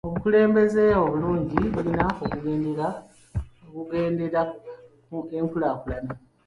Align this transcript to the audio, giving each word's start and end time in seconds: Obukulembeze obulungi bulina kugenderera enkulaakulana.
Obukulembeze 0.07 0.83
obulungi 1.03 1.57
bulina 1.73 2.05
kugenderera 3.67 4.41
enkulaakulana. 5.39 6.11